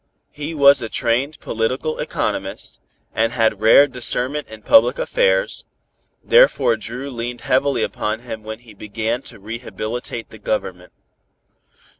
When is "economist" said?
1.99-2.79